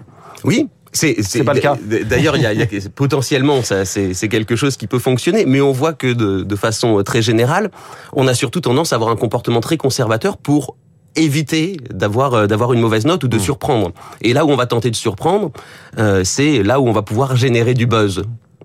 Oui, 0.44 0.68
c'est 0.92 1.16
pas 1.44 1.54
le 1.54 1.60
cas. 1.60 1.78
D'ailleurs, 1.82 2.36
il 2.36 2.42
y 2.42 2.46
a, 2.46 2.52
y 2.52 2.62
a, 2.62 2.66
potentiellement 2.94 3.60
c'est 3.62 4.28
quelque 4.28 4.54
chose 4.54 4.76
qui 4.76 4.86
peut 4.86 4.98
fonctionner, 4.98 5.46
mais 5.46 5.62
on 5.62 5.72
voit 5.72 5.94
que 5.94 6.12
de, 6.12 6.42
de 6.42 6.56
façon 6.56 7.02
très 7.04 7.22
générale, 7.22 7.70
on 8.12 8.28
a 8.28 8.34
surtout 8.34 8.60
tendance 8.60 8.92
à 8.92 8.96
avoir 8.96 9.10
un 9.10 9.16
comportement 9.16 9.62
très 9.62 9.78
conservateur 9.78 10.36
pour 10.36 10.76
éviter 11.16 11.76
d'avoir 11.90 12.34
euh, 12.34 12.46
d'avoir 12.46 12.72
une 12.72 12.80
mauvaise 12.80 13.06
note 13.06 13.24
ou 13.24 13.28
de 13.28 13.36
mmh. 13.36 13.40
surprendre. 13.40 13.92
Et 14.20 14.32
là 14.32 14.44
où 14.44 14.50
on 14.50 14.56
va 14.56 14.66
tenter 14.66 14.90
de 14.90 14.96
surprendre, 14.96 15.50
euh, 15.98 16.24
c'est 16.24 16.62
là 16.62 16.80
où 16.80 16.88
on 16.88 16.92
va 16.92 17.02
pouvoir 17.02 17.36
générer 17.36 17.74
du 17.74 17.86
buzz. 17.86 18.22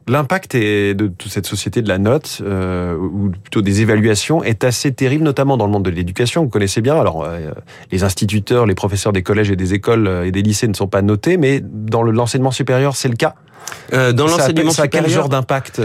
L'impact 0.10 0.56
de 0.56 1.08
toute 1.08 1.30
cette 1.30 1.48
société 1.48 1.82
de 1.82 1.90
la 1.90 1.98
note, 1.98 2.42
euh, 2.42 2.96
ou 2.96 3.32
plutôt 3.32 3.62
des 3.62 3.82
évaluations, 3.82 4.42
est 4.42 4.64
assez 4.64 4.94
terrible, 4.94 5.26
notamment 5.26 5.58
dans 5.58 5.66
le 5.66 5.72
monde 5.74 5.84
de 5.84 5.90
l'éducation. 5.90 6.44
Vous 6.44 6.50
connaissez 6.50 6.80
bien. 6.80 6.98
Alors, 6.98 7.26
euh, 7.26 7.52
les 7.92 8.06
instituteurs, 8.06 8.66
les 8.66 8.76
professeurs 8.76 9.12
des 9.12 9.22
collèges 9.22 9.52
et 9.52 9.58
des 9.58 9.74
écoles 9.74 10.24
et 10.24 10.32
des 10.32 10.42
lycées 10.42 10.70
ne 10.70 10.74
sont 10.74 10.88
pas 10.88 11.02
notés, 11.02 11.36
mais 11.36 11.62
dans 11.62 12.04
l'enseignement 12.04 12.52
supérieur, 12.52 12.96
c'est 12.96 13.10
le 13.10 13.18
cas. 13.18 13.36
Euh, 13.92 14.14
dans 14.14 14.28
l'enseignement 14.28 14.72
supérieur, 14.72 14.90
quel 15.04 15.10
genre 15.10 15.28
d'impact 15.28 15.82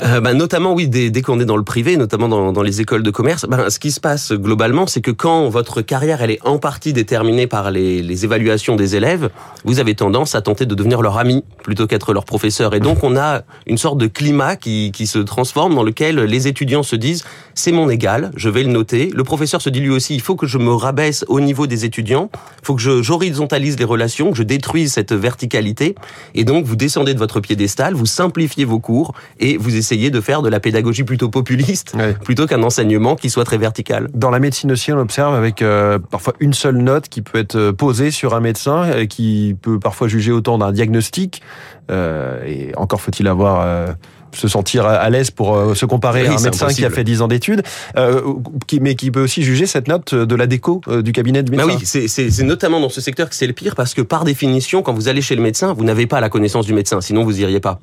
euh, 0.00 0.20
bah, 0.20 0.32
notamment, 0.32 0.72
oui, 0.72 0.88
dès, 0.88 1.10
dès 1.10 1.20
qu'on 1.20 1.38
est 1.38 1.44
dans 1.44 1.56
le 1.56 1.64
privé, 1.64 1.96
notamment 1.96 2.28
dans, 2.28 2.52
dans 2.52 2.62
les 2.62 2.80
écoles 2.80 3.02
de 3.02 3.10
commerce, 3.10 3.44
bah, 3.46 3.68
ce 3.68 3.78
qui 3.78 3.92
se 3.92 4.00
passe 4.00 4.32
globalement, 4.32 4.86
c'est 4.86 5.02
que 5.02 5.10
quand 5.10 5.48
votre 5.48 5.82
carrière 5.82 6.22
elle 6.22 6.30
est 6.30 6.40
en 6.46 6.58
partie 6.58 6.92
déterminée 6.92 7.46
par 7.46 7.70
les, 7.70 8.02
les 8.02 8.24
évaluations 8.24 8.74
des 8.74 8.96
élèves, 8.96 9.28
vous 9.64 9.80
avez 9.80 9.94
tendance 9.94 10.34
à 10.34 10.40
tenter 10.40 10.64
de 10.64 10.74
devenir 10.74 11.02
leur 11.02 11.18
ami 11.18 11.44
plutôt 11.62 11.86
qu'être 11.86 12.12
leur 12.14 12.24
professeur. 12.24 12.74
Et 12.74 12.80
donc, 12.80 13.04
on 13.04 13.16
a 13.16 13.42
une 13.66 13.78
sorte 13.78 13.98
de 13.98 14.06
climat 14.06 14.56
qui, 14.56 14.92
qui 14.92 15.06
se 15.06 15.18
transforme 15.18 15.74
dans 15.74 15.82
lequel 15.82 16.20
les 16.20 16.48
étudiants 16.48 16.82
se 16.82 16.96
disent 16.96 17.24
c'est 17.54 17.72
mon 17.72 17.90
égal, 17.90 18.30
je 18.34 18.48
vais 18.48 18.62
le 18.62 18.70
noter. 18.70 19.10
Le 19.14 19.24
professeur 19.24 19.60
se 19.60 19.68
dit 19.68 19.80
lui 19.80 19.90
aussi 19.90 20.14
il 20.14 20.22
faut 20.22 20.36
que 20.36 20.46
je 20.46 20.58
me 20.58 20.72
rabaisse 20.72 21.24
au 21.28 21.40
niveau 21.40 21.66
des 21.66 21.84
étudiants, 21.84 22.30
il 22.62 22.66
faut 22.66 22.74
que 22.74 23.02
j'horizontalise 23.02 23.78
les 23.78 23.84
relations, 23.84 24.30
que 24.30 24.38
je 24.38 24.42
détruise 24.42 24.92
cette 24.92 25.12
verticalité. 25.12 25.94
Et 26.34 26.44
donc, 26.44 26.64
vous 26.64 26.76
descendez 26.76 27.12
de 27.12 27.18
votre 27.18 27.40
piédestal, 27.40 27.94
vous 27.94 28.06
simplifiez 28.06 28.64
vos 28.64 28.80
cours 28.80 29.12
et 29.38 29.56
vous 29.58 29.76
essayer 29.82 30.10
de 30.10 30.20
faire 30.20 30.42
de 30.42 30.48
la 30.48 30.60
pédagogie 30.60 31.04
plutôt 31.04 31.28
populiste 31.28 31.96
plutôt 32.22 32.46
qu'un 32.46 32.62
enseignement 32.62 33.16
qui 33.16 33.30
soit 33.30 33.44
très 33.44 33.58
vertical. 33.58 34.08
Dans 34.14 34.30
la 34.30 34.38
médecine 34.38 34.72
aussi, 34.72 34.92
on 34.92 34.98
observe 34.98 35.34
avec 35.34 35.60
euh, 35.60 35.98
parfois 35.98 36.34
une 36.40 36.52
seule 36.52 36.78
note 36.78 37.08
qui 37.08 37.22
peut 37.22 37.38
être 37.38 37.56
euh, 37.56 37.72
posée 37.72 38.10
sur 38.10 38.34
un 38.34 38.40
médecin 38.40 38.90
et 38.92 39.08
qui 39.08 39.56
peut 39.60 39.78
parfois 39.78 40.08
juger 40.08 40.32
autant 40.32 40.58
d'un 40.58 40.72
diagnostic. 40.72 41.42
Euh, 41.90 42.44
et 42.46 42.72
encore 42.76 43.00
faut-il 43.00 43.26
avoir 43.26 43.62
euh, 43.62 43.92
se 44.36 44.48
sentir 44.48 44.86
à 44.86 45.08
l'aise 45.10 45.30
pour 45.30 45.54
euh, 45.54 45.74
se 45.74 45.86
comparer 45.86 46.26
à 46.26 46.32
un 46.32 46.40
médecin 46.40 46.68
qui 46.68 46.84
a 46.84 46.90
fait 46.90 47.04
10 47.04 47.22
ans 47.22 47.28
d'études, 47.28 47.62
euh, 47.96 48.20
qui, 48.66 48.80
mais 48.80 48.94
qui 48.94 49.10
peut 49.10 49.22
aussi 49.22 49.42
juger 49.42 49.66
cette 49.66 49.88
note 49.88 50.14
de 50.14 50.34
la 50.34 50.46
déco 50.46 50.80
euh, 50.88 51.02
du 51.02 51.12
cabinet 51.12 51.42
de 51.42 51.50
médecin. 51.50 51.66
Bah 51.66 51.74
oui, 51.78 52.08
c'est 52.08 52.42
notamment 52.42 52.80
dans 52.80 52.88
ce 52.88 53.00
secteur 53.00 53.28
que 53.28 53.34
c'est 53.34 53.46
le 53.46 53.52
pire 53.52 53.74
parce 53.74 53.94
que 53.94 54.02
par 54.02 54.24
définition, 54.24 54.82
quand 54.82 54.92
vous 54.92 55.08
allez 55.08 55.22
chez 55.22 55.36
le 55.36 55.42
médecin, 55.42 55.72
vous 55.72 55.84
n'avez 55.84 56.06
pas 56.06 56.20
la 56.20 56.28
connaissance 56.28 56.66
du 56.66 56.74
médecin, 56.74 57.00
sinon 57.00 57.24
vous 57.24 57.40
iriez 57.40 57.60
pas. 57.60 57.80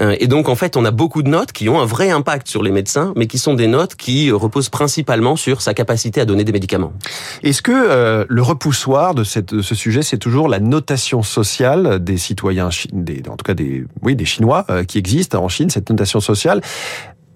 et 0.00 0.26
donc 0.26 0.48
en 0.48 0.54
fait, 0.54 0.76
on 0.76 0.84
a 0.84 0.90
beaucoup 0.90 1.22
de 1.22 1.28
notes 1.28 1.52
qui 1.52 1.68
ont 1.68 1.80
un 1.80 1.84
vrai 1.84 2.10
impact 2.10 2.48
sur 2.48 2.62
les 2.62 2.70
médecins, 2.70 3.12
mais 3.16 3.26
qui 3.26 3.38
sont 3.38 3.54
des 3.54 3.66
notes 3.66 3.96
qui 3.96 4.30
reposent 4.30 4.68
principalement 4.68 5.36
sur 5.36 5.60
sa 5.62 5.74
capacité 5.74 6.20
à 6.20 6.24
donner 6.24 6.44
des 6.44 6.52
médicaments. 6.52 6.92
Est-ce 7.42 7.62
que 7.62 8.26
le 8.28 8.42
repoussoir 8.42 9.14
de, 9.14 9.24
cette, 9.24 9.54
de 9.54 9.62
ce 9.62 9.74
sujet, 9.74 10.02
c'est 10.02 10.18
toujours 10.18 10.48
la 10.48 10.60
notation 10.60 11.22
sociale 11.22 12.02
des 12.02 12.18
citoyens, 12.18 12.70
des, 12.92 13.22
en 13.28 13.36
tout 13.36 13.44
cas 13.44 13.54
des, 13.54 13.84
oui, 14.02 14.14
des 14.16 14.24
Chinois 14.24 14.66
qui 14.86 14.98
existent 14.98 15.42
en 15.42 15.48
Chine, 15.48 15.70
cette 15.70 15.87
notation 15.90 16.20
sociale. 16.20 16.60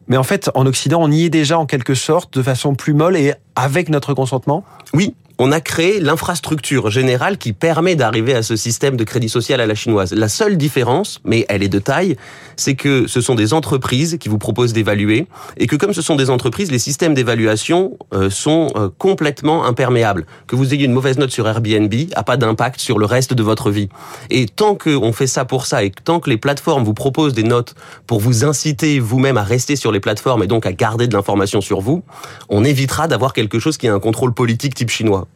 Mais 0.09 0.17
en 0.17 0.23
fait, 0.23 0.51
en 0.55 0.67
Occident, 0.67 1.01
on 1.01 1.11
y 1.11 1.25
est 1.25 1.31
déjà 1.31 1.59
en 1.59 1.67
quelque 1.67 1.95
sorte 1.95 2.37
de 2.37 2.43
façon 2.43 2.75
plus 2.75 2.93
molle 2.93 3.17
et 3.17 3.35
avec 3.55 3.89
notre 3.89 4.15
consentement? 4.15 4.65
Oui, 4.95 5.15
on 5.45 5.51
a 5.51 5.61
créé 5.61 5.99
l'infrastructure 5.99 6.89
générale 6.89 7.37
qui 7.37 7.53
permet 7.53 7.97
d'arriver 7.97 8.33
à 8.33 8.45
ce 8.45 8.55
système 8.55 8.97
de 8.97 9.03
crédit 9.03 9.29
social 9.29 9.61
à 9.61 9.67
la 9.67 9.75
chinoise. 9.75 10.13
La 10.13 10.29
seule 10.29 10.57
différence, 10.57 11.21
mais 11.25 11.47
elle 11.49 11.65
est 11.65 11.69
de 11.69 11.81
taille, 11.81 12.17
c'est 12.55 12.77
que 12.77 13.09
ce 13.09 13.21
sont 13.21 13.35
des 13.35 13.53
entreprises 13.53 14.19
qui 14.21 14.29
vous 14.29 14.39
proposent 14.39 14.73
d'évaluer 14.73 15.27
et 15.57 15.67
que 15.67 15.75
comme 15.75 15.95
ce 15.95 16.01
sont 16.01 16.15
des 16.15 16.31
entreprises, 16.31 16.71
les 16.71 16.79
systèmes 16.79 17.13
d'évaluation 17.15 17.99
euh, 18.15 18.31
sont 18.31 18.71
euh, 18.77 18.89
complètement 18.99 19.65
imperméables. 19.65 20.27
Que 20.47 20.55
vous 20.55 20.75
ayez 20.75 20.85
une 20.85 20.93
mauvaise 20.93 21.19
note 21.19 21.33
sur 21.33 21.49
Airbnb 21.49 21.93
a 22.15 22.23
pas 22.23 22.37
d'impact 22.37 22.81
sur 22.81 23.01
le 23.01 23.07
reste 23.07 23.35
de 23.35 23.43
votre 23.43 23.73
vie. 23.73 23.89
Et 24.31 24.47
tant 24.47 24.77
qu'on 24.77 25.13
fait 25.13 25.27
ça 25.27 25.45
pour 25.45 25.67
ça 25.67 25.83
et 25.83 25.91
tant 25.91 26.21
que 26.21 26.31
les 26.31 26.37
plateformes 26.37 26.85
vous 26.85 26.95
proposent 26.95 27.35
des 27.35 27.43
notes 27.43 27.75
pour 28.07 28.21
vous 28.21 28.45
inciter 28.45 29.01
vous-même 29.01 29.39
à 29.39 29.43
rester 29.43 29.75
sur 29.75 29.91
les 29.91 29.99
plateformes 29.99 30.45
et 30.45 30.47
donc 30.47 30.67
à 30.67 30.73
garder 30.73 31.09
de 31.09 31.15
l'information 31.15 31.61
sur 31.61 31.81
vous, 31.81 32.05
on 32.49 32.63
évitera 32.63 33.09
d'avoir 33.09 33.33
quelque 33.33 33.59
chose 33.59 33.77
qui 33.77 33.89
a 33.89 33.93
un 33.93 33.99
contrôle 33.99 34.33
politique 34.33 34.77
type 34.77 34.91
chinois. 34.91 35.27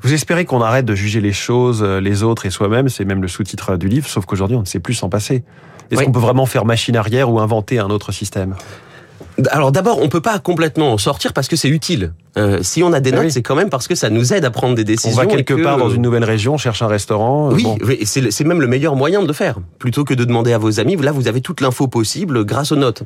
Vous 0.00 0.12
espérez 0.12 0.44
qu'on 0.44 0.60
arrête 0.60 0.84
de 0.84 0.94
juger 0.94 1.20
les 1.20 1.32
choses, 1.32 1.82
euh, 1.82 2.00
les 2.00 2.22
autres 2.22 2.46
et 2.46 2.50
soi-même, 2.50 2.88
c'est 2.88 3.04
même 3.04 3.22
le 3.22 3.28
sous-titre 3.28 3.76
du 3.76 3.88
livre, 3.88 4.08
sauf 4.08 4.24
qu'aujourd'hui 4.24 4.56
on 4.56 4.60
ne 4.60 4.66
sait 4.66 4.80
plus 4.80 4.94
s'en 4.94 5.08
passer. 5.08 5.44
Est-ce 5.90 6.04
qu'on 6.04 6.12
peut 6.12 6.20
vraiment 6.20 6.46
faire 6.46 6.64
machine 6.64 6.96
arrière 6.96 7.30
ou 7.30 7.38
inventer 7.38 7.78
un 7.78 7.90
autre 7.90 8.12
système? 8.12 8.54
Alors 9.50 9.72
d'abord, 9.72 9.98
on 10.00 10.08
peut 10.08 10.20
pas 10.20 10.38
complètement 10.38 10.92
en 10.92 10.98
sortir 10.98 11.32
parce 11.32 11.48
que 11.48 11.56
c'est 11.56 11.68
utile. 11.68 12.12
Euh, 12.38 12.60
si 12.62 12.82
on 12.82 12.92
a 12.92 13.00
des 13.00 13.12
ah 13.12 13.16
notes, 13.22 13.30
c'est 13.30 13.42
quand 13.42 13.54
même 13.54 13.68
parce 13.68 13.88
que 13.88 13.94
ça 13.94 14.08
nous 14.08 14.32
aide 14.32 14.44
à 14.44 14.50
prendre 14.50 14.74
des 14.74 14.84
décisions. 14.84 15.12
On 15.12 15.16
va 15.16 15.26
quelque 15.26 15.54
part 15.54 15.76
dans 15.76 15.90
une 15.90 16.02
nouvelle 16.02 16.24
région, 16.24 16.54
on 16.54 16.58
cherche 16.58 16.82
un 16.82 16.86
restaurant. 16.86 17.50
Euh, 17.50 17.54
oui, 17.54 17.98
c'est 18.04 18.44
même 18.44 18.60
le 18.60 18.66
meilleur 18.66 18.96
moyen 18.96 19.22
de 19.22 19.26
le 19.26 19.32
faire. 19.32 19.56
Plutôt 19.78 20.04
que 20.04 20.14
de 20.14 20.24
demander 20.24 20.52
à 20.52 20.58
vos 20.58 20.80
amis, 20.80 20.96
là 20.96 21.12
vous 21.12 21.28
avez 21.28 21.40
toute 21.40 21.60
l'info 21.60 21.88
possible 21.88 22.44
grâce 22.44 22.72
aux 22.72 22.76
notes. 22.76 23.02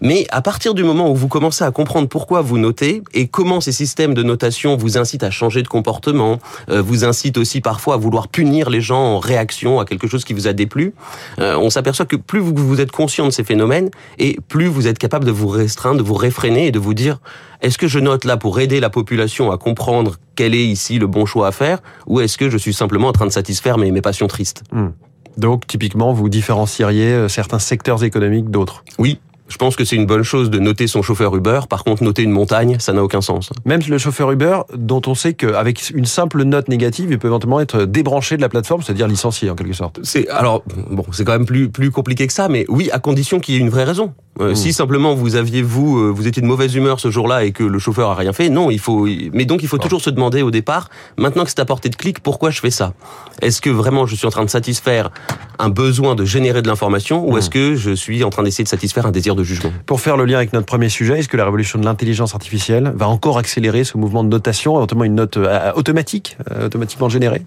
Mais 0.00 0.26
à 0.30 0.40
partir 0.40 0.74
du 0.74 0.82
moment 0.82 1.10
où 1.10 1.14
vous 1.14 1.28
commencez 1.28 1.64
à 1.64 1.70
comprendre 1.70 2.08
pourquoi 2.08 2.40
vous 2.40 2.58
notez 2.58 3.02
et 3.12 3.28
comment 3.28 3.60
ces 3.60 3.72
systèmes 3.72 4.14
de 4.14 4.22
notation 4.22 4.76
vous 4.76 4.96
incitent 4.96 5.24
à 5.24 5.30
changer 5.30 5.62
de 5.62 5.68
comportement, 5.68 6.38
euh, 6.70 6.80
vous 6.80 7.04
incitent 7.04 7.38
aussi 7.38 7.60
parfois 7.60 7.94
à 7.94 7.96
vouloir 7.98 8.28
punir 8.28 8.70
les 8.70 8.80
gens 8.80 9.00
en 9.00 9.18
réaction 9.18 9.80
à 9.80 9.84
quelque 9.84 10.06
chose 10.06 10.24
qui 10.24 10.32
vous 10.32 10.48
a 10.48 10.52
déplu, 10.52 10.94
euh, 11.38 11.56
on 11.56 11.70
s'aperçoit 11.70 12.06
que 12.06 12.16
plus 12.16 12.40
vous, 12.40 12.54
vous 12.54 12.80
êtes 12.80 12.92
conscient 12.92 13.26
de 13.26 13.30
ces 13.30 13.44
phénomènes 13.44 13.90
et 14.18 14.38
plus 14.48 14.66
vous 14.66 14.86
êtes 14.86 14.98
capable 14.98 15.24
de 15.24 15.30
vous 15.30 15.48
restreindre, 15.48 15.98
de 15.98 16.02
vous 16.02 16.14
réfréner 16.14 16.68
et 16.68 16.72
de 16.72 16.78
vous 16.78 16.94
dire 16.94 17.18
est-ce 17.62 17.76
que 17.76 17.88
je 17.88 17.98
note 17.98 18.24
là 18.24 18.36
pour 18.38 18.58
aider 18.60 18.69
la 18.78 18.90
population 18.90 19.50
à 19.50 19.58
comprendre 19.58 20.16
quel 20.36 20.54
est 20.54 20.64
ici 20.64 20.98
le 20.98 21.08
bon 21.08 21.26
choix 21.26 21.48
à 21.48 21.52
faire, 21.52 21.82
ou 22.06 22.20
est-ce 22.20 22.38
que 22.38 22.48
je 22.48 22.58
suis 22.58 22.72
simplement 22.74 23.08
en 23.08 23.12
train 23.12 23.26
de 23.26 23.32
satisfaire 23.32 23.78
mes, 23.78 23.90
mes 23.90 24.02
passions 24.02 24.28
tristes? 24.28 24.62
Hmm. 24.70 24.90
Donc, 25.36 25.66
typiquement, 25.66 26.12
vous 26.12 26.28
différencieriez 26.28 27.12
euh, 27.12 27.28
certains 27.28 27.58
secteurs 27.58 28.04
économiques 28.04 28.50
d'autres? 28.50 28.84
Oui, 28.98 29.18
je 29.50 29.56
pense 29.56 29.76
que 29.76 29.84
c'est 29.84 29.96
une 29.96 30.06
bonne 30.06 30.22
chose 30.22 30.48
de 30.48 30.58
noter 30.58 30.86
son 30.86 31.02
chauffeur 31.02 31.36
Uber. 31.36 31.60
Par 31.68 31.82
contre, 31.84 32.04
noter 32.04 32.22
une 32.22 32.30
montagne, 32.30 32.76
ça 32.78 32.92
n'a 32.92 33.02
aucun 33.02 33.20
sens. 33.20 33.50
Même 33.64 33.80
le 33.88 33.98
chauffeur 33.98 34.30
Uber, 34.30 34.60
dont 34.74 35.02
on 35.06 35.14
sait 35.14 35.34
qu'avec 35.34 35.90
une 35.90 36.06
simple 36.06 36.44
note 36.44 36.68
négative, 36.68 37.08
il 37.10 37.18
peut 37.18 37.28
éventuellement 37.28 37.60
être 37.60 37.84
débranché 37.84 38.36
de 38.36 38.42
la 38.42 38.48
plateforme, 38.48 38.82
c'est-à-dire 38.82 39.08
licencié 39.08 39.50
en 39.50 39.56
quelque 39.56 39.74
sorte. 39.74 39.98
C'est 40.04 40.28
alors 40.28 40.62
bon, 40.90 41.04
c'est 41.12 41.24
quand 41.24 41.32
même 41.32 41.46
plus 41.46 41.68
plus 41.68 41.90
compliqué 41.90 42.26
que 42.28 42.32
ça, 42.32 42.48
mais 42.48 42.64
oui, 42.68 42.90
à 42.92 43.00
condition 43.00 43.40
qu'il 43.40 43.54
y 43.54 43.58
ait 43.58 43.60
une 43.60 43.70
vraie 43.70 43.84
raison. 43.84 44.14
Euh, 44.40 44.52
hmm. 44.52 44.54
Si 44.54 44.72
simplement 44.72 45.14
vous 45.14 45.34
aviez 45.34 45.60
vous 45.60 45.98
euh, 45.98 46.10
vous 46.10 46.28
étiez 46.28 46.40
de 46.40 46.46
mauvaise 46.46 46.74
humeur 46.74 47.00
ce 47.00 47.10
jour-là 47.10 47.44
et 47.44 47.50
que 47.50 47.64
le 47.64 47.78
chauffeur 47.80 48.10
a 48.10 48.14
rien 48.14 48.32
fait, 48.32 48.48
non, 48.48 48.70
il 48.70 48.78
faut. 48.78 49.06
Mais 49.32 49.44
donc 49.44 49.62
il 49.62 49.68
faut 49.68 49.78
toujours 49.78 50.00
se 50.00 50.10
demander 50.10 50.42
au 50.42 50.52
départ, 50.52 50.88
maintenant 51.18 51.42
que 51.42 51.50
c'est 51.50 51.60
à 51.60 51.64
portée 51.64 51.88
de 51.88 51.96
clic, 51.96 52.20
pourquoi 52.20 52.50
je 52.50 52.60
fais 52.60 52.70
ça? 52.70 52.94
Est-ce 53.42 53.60
que 53.60 53.70
vraiment 53.70 54.06
je 54.06 54.14
suis 54.14 54.26
en 54.26 54.30
train 54.30 54.44
de 54.44 54.50
satisfaire 54.50 55.10
un 55.58 55.68
besoin 55.68 56.14
de 56.14 56.24
générer 56.24 56.62
de 56.62 56.68
l'information 56.68 57.26
ou 57.26 57.34
hmm. 57.34 57.38
est-ce 57.38 57.50
que 57.50 57.74
je 57.74 57.90
suis 57.90 58.22
en 58.22 58.30
train 58.30 58.44
d'essayer 58.44 58.64
de 58.64 58.68
satisfaire 58.68 59.06
un 59.06 59.10
désir 59.10 59.34
de 59.34 59.39
jugement 59.42 59.72
Pour 59.86 60.00
faire 60.00 60.16
le 60.16 60.24
lien 60.24 60.36
avec 60.36 60.52
notre 60.52 60.66
premier 60.66 60.88
sujet, 60.88 61.18
est-ce 61.18 61.28
que 61.28 61.36
la 61.36 61.44
révolution 61.44 61.78
de 61.78 61.84
l'intelligence 61.84 62.34
artificielle 62.34 62.92
va 62.94 63.08
encore 63.08 63.38
accélérer 63.38 63.84
ce 63.84 63.96
mouvement 63.96 64.24
de 64.24 64.28
notation, 64.28 64.78
notamment 64.78 65.04
une 65.04 65.14
note 65.14 65.36
euh, 65.36 65.72
automatique, 65.74 66.36
automatiquement 66.62 67.08
générée? 67.08 67.42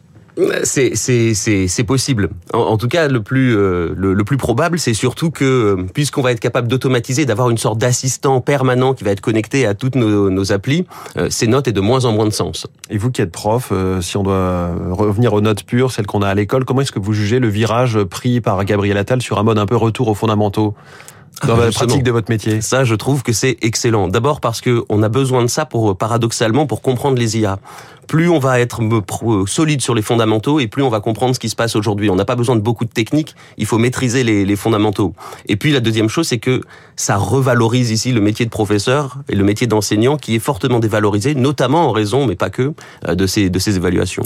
C'est 0.64 1.84
possible. 1.86 2.30
En, 2.54 2.78
tout 2.78 2.88
cas, 2.88 3.08
le 3.08 3.22
plus 3.22 3.56
euh, 3.56 3.94
le, 3.96 4.24
plus 4.24 4.38
probable, 4.38 4.80
c'est 4.80 4.94
surtout 4.94 5.30
que 5.30 5.44
euh, 5.44 5.84
puisqu'on 5.94 6.22
va 6.22 6.32
être 6.32 6.40
capable 6.40 6.68
d'automatiser, 6.68 7.26
d'avoir 7.26 7.50
une 7.50 7.58
sorte 7.58 7.78
d'assistant 7.78 8.42
permanent 8.42 8.94
qui 8.94 9.04
va 9.04 9.12
être 9.12 9.22
connecté 9.22 9.66
à 9.66 9.76
toutes 9.76 9.96
nos, 9.96 10.30
nos 10.30 10.52
applis, 10.52 10.86
euh, 11.18 11.30
ces 11.30 11.48
notes 11.48 11.68
aient 11.68 11.74
de 11.74 11.82
moins 11.82 12.06
en 12.06 12.14
moins 12.14 12.26
de 12.26 12.32
sens. 12.32 12.68
Et 12.90 12.98
vous 12.98 13.12
qui 13.12 13.22
êtes 13.22 13.32
prof, 13.32 13.72
si 14.02 14.18
on 14.18 14.24
doit 14.24 14.72
revenir 14.92 15.34
aux 15.34 15.42
notes 15.42 15.64
pures, 15.64 15.92
celles 15.92 16.08
qu'on 16.08 16.22
a 16.22 16.30
à 16.30 16.36
l'école, 16.36 16.66
comment 16.66 16.82
est-ce 16.82 16.92
que 16.92 17.00
vous 17.00 17.14
jugez 17.14 17.40
le 17.40 17.48
virage 17.48 18.04
pris 18.04 18.42
par 18.42 18.64
Gabriel 18.66 18.98
Attal 18.98 19.22
sur 19.22 19.40
un 19.40 19.44
mode 19.44 19.58
un 19.58 19.66
peu 19.66 19.76
retour 19.76 20.08
aux 20.08 20.16
fondamentaux? 20.16 20.74
Dans 21.46 21.58
la 21.58 21.72
pratique 21.72 22.04
de 22.04 22.12
votre 22.12 22.32
métier 22.32 22.62
Ça, 22.62 22.84
je 22.84 22.96
trouve 22.96 23.24
que 23.24 23.34
c'est 23.34 23.58
excellent. 23.62 24.08
D'abord 24.08 24.42
parce 24.42 24.62
que 24.62 24.84
on 24.90 25.04
a 25.04 25.10
besoin 25.10 25.42
de 25.42 25.48
ça 25.48 25.66
pour 25.66 25.98
paradoxalement 25.98 26.66
pour 26.66 26.82
comprendre 26.82 27.18
les 27.18 27.38
IA 27.38 27.60
plus 28.08 28.30
on 28.30 28.40
va 28.40 28.60
être 28.60 28.82
euh, 28.82 29.46
solide 29.46 29.82
sur 29.82 29.96
les 29.96 30.02
fondamentaux 30.02 30.60
et 30.60 30.68
plus 30.68 30.84
on 30.84 30.90
va 30.90 31.00
comprendre 31.00 31.36
ce 31.36 31.40
qui 31.40 31.50
se 31.50 31.56
passe 31.56 31.76
aujourd'hui. 31.76 32.10
On 32.10 32.16
n'a 32.16 32.26
pas 32.26 32.36
besoin 32.36 32.56
de 32.56 32.62
beaucoup 32.62 32.86
de 32.86 32.90
techniques, 32.90 33.36
il 33.58 33.66
faut 33.66 33.78
maîtriser 33.78 34.24
les, 34.24 34.46
les 34.46 34.56
fondamentaux. 34.56 35.14
Et 35.48 35.56
puis 35.56 35.72
la 35.72 35.80
deuxième 35.80 36.10
chose, 36.10 36.28
c'est 36.28 36.38
que 36.38 36.62
ça 36.96 37.18
revalorise 37.18 37.92
ici 37.92 38.12
le 38.12 38.22
métier 38.22 38.46
de 38.46 38.52
professeur 38.52 39.18
et 39.30 39.36
le 39.36 39.44
métier 39.44 39.68
d'enseignant 39.68 40.18
qui 40.18 40.36
est 40.36 40.40
fortement 40.40 40.80
dévalorisé, 40.80 41.36
notamment 41.36 41.88
en 41.88 41.92
raison, 41.92 42.28
mais 42.28 42.36
pas 42.36 42.50
que, 42.50 42.74
euh, 43.08 43.16
de 43.16 43.28
ces, 43.28 43.50
de 43.50 43.60
ces 43.60 43.78
évaluations. 43.78 44.24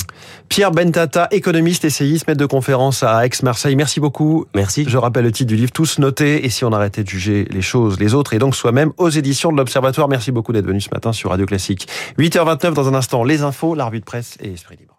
Pierre 0.49 0.71
Bentata, 0.71 1.27
économiste, 1.31 1.85
essayiste, 1.85 2.27
maître 2.27 2.39
de 2.39 2.45
conférence 2.45 3.03
à 3.03 3.25
Aix-Marseille. 3.25 3.75
Merci 3.75 3.99
beaucoup. 3.99 4.45
Merci. 4.55 4.85
Je 4.87 4.97
rappelle 4.97 5.23
le 5.23 5.31
titre 5.31 5.47
du 5.49 5.55
livre 5.55 5.71
Tous 5.71 5.99
notés 5.99 6.45
et 6.45 6.49
si 6.49 6.65
on 6.65 6.71
arrêtait 6.71 6.96
de 7.03 7.09
juger 7.09 7.47
les 7.49 7.61
choses, 7.61 7.99
les 7.99 8.13
autres 8.13 8.33
et 8.33 8.39
donc 8.39 8.55
soi-même 8.55 8.91
aux 8.97 9.09
éditions 9.09 9.51
de 9.51 9.57
l'Observatoire. 9.57 10.07
Merci 10.07 10.31
beaucoup 10.31 10.53
d'être 10.53 10.67
venu 10.67 10.81
ce 10.81 10.89
matin 10.91 11.13
sur 11.13 11.29
Radio 11.29 11.45
Classique. 11.45 11.87
8h29 12.17 12.73
dans 12.73 12.87
un 12.87 12.93
instant, 12.93 13.23
les 13.23 13.41
infos 13.41 13.75
l'arbitre 13.75 14.05
presse 14.05 14.37
et 14.41 14.53
Esprit 14.53 14.77
Libre. 14.77 14.96